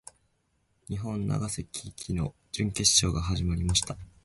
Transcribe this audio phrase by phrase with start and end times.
[0.87, 3.95] 日本・永瀬貴規の準決勝が始まりました。